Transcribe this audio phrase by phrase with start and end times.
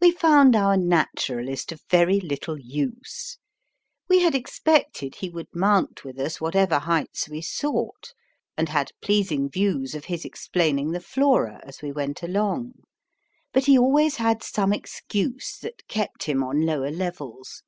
[0.00, 3.38] We found our Naturalist of very little use.
[4.08, 8.12] We had expected he would mount with us whatever heights we sought,
[8.56, 12.74] and had pleasing views of his explaining the flora as we went along.
[13.52, 17.64] But he always had some excuse that kept him on lower levels.